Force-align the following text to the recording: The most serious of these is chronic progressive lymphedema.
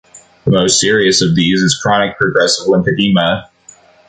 The 0.45 0.51
most 0.51 0.79
serious 0.81 1.21
of 1.21 1.35
these 1.35 1.61
is 1.61 1.79
chronic 1.79 2.17
progressive 2.17 2.65
lymphedema. 2.65 3.51